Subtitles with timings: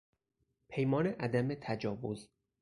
[0.69, 2.29] پیمان عدم تجاوز